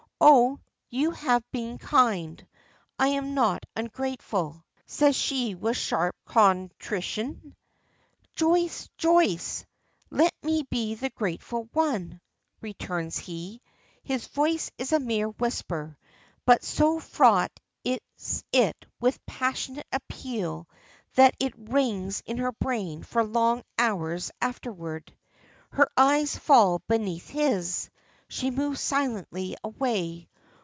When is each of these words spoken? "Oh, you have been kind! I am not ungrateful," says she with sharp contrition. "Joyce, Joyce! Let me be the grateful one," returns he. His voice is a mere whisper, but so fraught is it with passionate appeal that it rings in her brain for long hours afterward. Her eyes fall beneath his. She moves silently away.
"Oh, 0.23 0.59
you 0.91 1.09
have 1.09 1.41
been 1.51 1.79
kind! 1.79 2.45
I 2.99 3.07
am 3.07 3.33
not 3.33 3.63
ungrateful," 3.75 4.63
says 4.85 5.15
she 5.15 5.55
with 5.55 5.77
sharp 5.77 6.15
contrition. 6.27 7.55
"Joyce, 8.35 8.87
Joyce! 8.99 9.65
Let 10.11 10.35
me 10.43 10.61
be 10.69 10.93
the 10.93 11.09
grateful 11.09 11.69
one," 11.73 12.21
returns 12.61 13.17
he. 13.17 13.63
His 14.03 14.27
voice 14.27 14.69
is 14.77 14.91
a 14.91 14.99
mere 14.99 15.29
whisper, 15.29 15.97
but 16.45 16.63
so 16.63 16.99
fraught 16.99 17.59
is 17.83 18.43
it 18.51 18.75
with 18.99 19.25
passionate 19.25 19.87
appeal 19.91 20.69
that 21.15 21.33
it 21.39 21.57
rings 21.57 22.21
in 22.27 22.37
her 22.37 22.51
brain 22.51 23.01
for 23.01 23.23
long 23.23 23.63
hours 23.79 24.29
afterward. 24.39 25.15
Her 25.71 25.89
eyes 25.97 26.37
fall 26.37 26.77
beneath 26.87 27.27
his. 27.27 27.89
She 28.27 28.49
moves 28.49 28.79
silently 28.79 29.57
away. 29.61 30.29